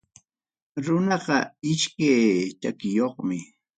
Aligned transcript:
Runaqa 0.85 1.37
iskay 1.71 2.25
chakiyuqmi. 2.61 3.37